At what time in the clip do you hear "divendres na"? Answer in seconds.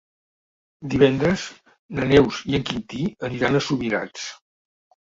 0.93-2.09